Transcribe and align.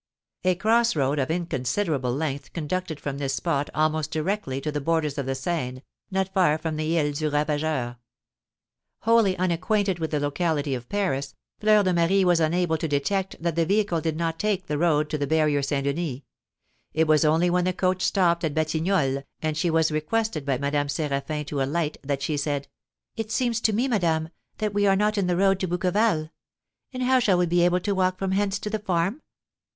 A 0.43 0.55
cross 0.55 0.95
road 0.95 1.19
of 1.19 1.29
inconsiderable 1.29 2.11
length 2.11 2.53
conducted 2.53 2.99
from 2.99 3.19
this 3.19 3.35
spot 3.35 3.69
almost 3.75 4.09
directly 4.09 4.59
to 4.61 4.71
the 4.71 4.81
borders 4.81 5.19
of 5.19 5.27
the 5.27 5.35
Seine, 5.35 5.83
not 6.09 6.33
far 6.33 6.57
from 6.57 6.75
the 6.75 6.97
Isle 6.99 7.11
du 7.11 7.29
Ravageur. 7.29 7.97
Wholly 9.01 9.37
unacquainted 9.37 9.99
with 9.99 10.09
the 10.09 10.19
locality 10.19 10.73
of 10.73 10.89
Paris, 10.89 11.35
Fleur 11.59 11.83
de 11.83 11.93
Marie 11.93 12.25
was 12.25 12.39
unable 12.39 12.79
to 12.79 12.87
detect 12.87 13.35
that 13.39 13.55
the 13.55 13.63
vehicle 13.67 14.01
did 14.01 14.17
not 14.17 14.39
take 14.39 14.65
the 14.65 14.79
road 14.79 15.07
to 15.11 15.19
the 15.19 15.27
Barrier 15.27 15.61
St. 15.61 15.83
Denis; 15.85 16.21
it 16.95 17.05
was 17.05 17.23
only 17.23 17.51
when 17.51 17.65
the 17.65 17.71
coach 17.71 18.01
stopped 18.01 18.43
at 18.43 18.55
Batignolles, 18.55 19.23
and 19.43 19.55
she 19.55 19.69
was 19.69 19.91
requested 19.91 20.47
by 20.47 20.57
Madame 20.57 20.87
Séraphin 20.87 21.45
to 21.45 21.61
alight, 21.61 21.97
that 22.01 22.23
she 22.23 22.37
said: 22.37 22.67
"It 23.15 23.31
seems 23.31 23.61
to 23.61 23.71
me, 23.71 23.87
madame, 23.87 24.29
that 24.57 24.73
we 24.73 24.87
are 24.87 24.95
not 24.95 25.19
in 25.19 25.27
the 25.27 25.37
road 25.37 25.59
to 25.59 25.67
Bouqueval; 25.67 26.31
and 26.91 27.03
how 27.03 27.19
shall 27.19 27.37
we 27.37 27.45
be 27.45 27.61
able 27.63 27.81
to 27.81 27.93
walk 27.93 28.17
from 28.17 28.31
hence 28.31 28.57
to 28.57 28.69
the 28.71 28.79
farm?" 28.79 29.21